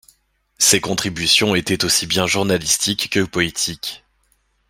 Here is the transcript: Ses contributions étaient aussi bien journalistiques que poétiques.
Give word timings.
Ses 0.57 0.81
contributions 0.81 1.53
étaient 1.53 1.85
aussi 1.85 2.07
bien 2.07 2.25
journalistiques 2.25 3.11
que 3.11 3.19
poétiques. 3.23 4.03